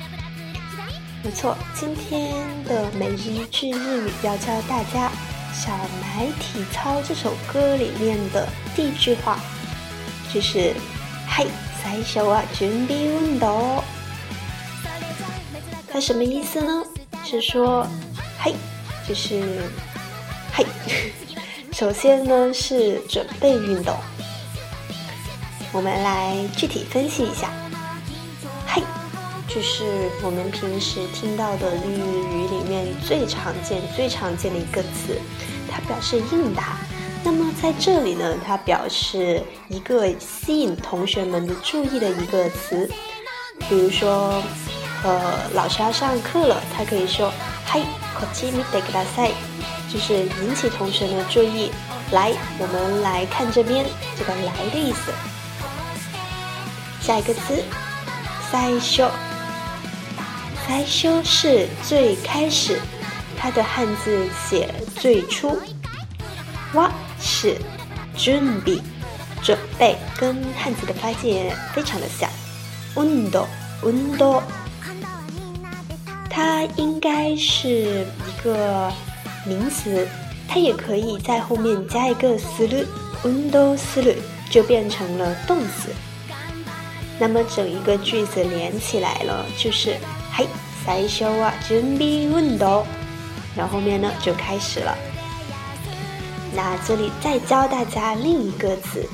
[1.24, 5.08] 没错，今天的每一句日语要教大家
[5.58, 5.72] 《小
[6.04, 9.40] 埋体操》这首歌里面的第一句话，
[10.30, 10.74] 就是
[11.26, 11.46] “はい、
[11.82, 13.82] 最初は準備運動”。
[15.92, 16.84] 它什么意思呢？
[17.24, 17.84] 是说，
[18.40, 18.54] 嘿，
[19.06, 19.42] 就是
[20.54, 20.64] 嘿。
[21.72, 23.96] 首先呢，是准备运动。
[25.72, 27.50] 我们来具体分析一下。
[28.68, 28.80] 嘿，
[29.48, 29.84] 就是
[30.22, 35.18] 我们平时听到的日语里面最常见、最常见的一个词，
[35.70, 36.78] 它表示应答。
[37.24, 42.88] 那么在这里呢，它表示一个吸引同学们的注意的一个词，
[43.68, 44.40] 比如说。
[45.02, 47.32] 呃，老师要上课了，他可以说
[47.64, 47.80] “嗨
[48.14, 49.32] ”，kochimi de k a s i
[49.90, 51.70] 就是引起同学的注意。
[52.12, 53.84] 来，我们来看这边
[54.18, 55.10] 这个“来”的意思。
[57.00, 57.64] 下一个词，
[58.50, 59.10] 最初，
[60.66, 62.78] 最初是最开始，
[63.38, 65.58] 它的汉字写最初。
[66.74, 67.56] 哇，是
[68.18, 68.78] 准备，
[69.42, 72.28] 准备跟汉字的发音非常的像。
[72.96, 73.48] u n d o
[73.86, 74.42] n d o
[76.28, 78.92] 它应该是一个
[79.46, 80.06] 名词，
[80.48, 82.66] 它也可以在后面加一个す
[83.24, 84.14] w u n d o する
[84.50, 85.90] 就变成了动词。
[87.18, 89.94] 那么整一个句子连起来了，就是
[90.32, 90.46] h
[90.84, 92.84] 塞修啊，よな w 準 undo”，
[93.56, 94.96] 然后后面呢就开始了。
[96.54, 99.06] 那这里再教大家另一个词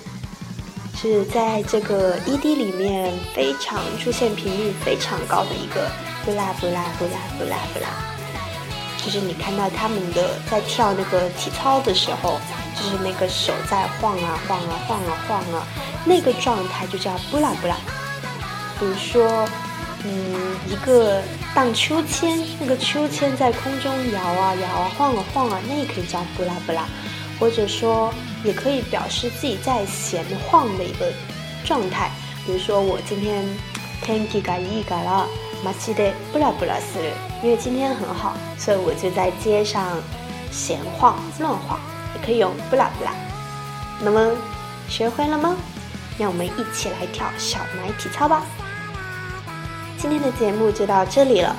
[0.96, 5.90] 是在这个 ED 里面非常出现频率非常高的一个
[6.24, 7.88] 不拉不拉不拉不拉不拉，
[9.04, 12.40] 就是你看到他们的在跳那个体操的时候，
[12.74, 15.66] 就是那个手在晃啊晃啊晃啊晃啊，
[16.06, 17.76] 那个状态就叫不拉不拉。
[18.80, 19.46] 比如说，
[20.04, 21.20] 嗯，一个
[21.54, 26.88] 荡秋千，那个秋千在空中摇啊摇，啊晃啊晃啊，那也可以叫不拉不拉。
[27.38, 28.12] 或者说，
[28.44, 31.12] 也可以表示自己在闲晃的一个
[31.64, 32.10] 状态。
[32.44, 33.44] 比如说，我今天
[34.02, 35.26] 天气改一改了，
[35.62, 36.98] 马起的布拉布拉斯，
[37.42, 39.86] 因为今天很好，所以我就在街上
[40.50, 41.78] 闲晃、乱晃，
[42.18, 43.12] 也可以用布拉布拉。
[44.00, 44.30] 那么，
[44.88, 45.56] 学会了吗？
[46.18, 48.42] 让我们一起来跳小奶体操吧！
[49.98, 51.54] 今天的节目就到这里了。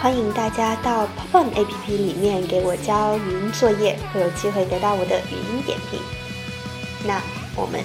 [0.00, 5.98] 欢迎大家到 p o n APP 里面给我交语音作业，会有机会得到我的语音点评。
[7.06, 7.20] 那
[7.56, 7.80] 我们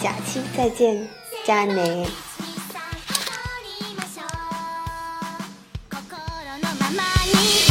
[0.00, 1.08] 下期再见，
[1.44, 2.04] 加雷。